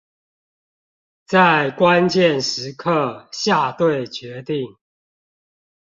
[1.27, 4.75] 在關鍵時刻下對決定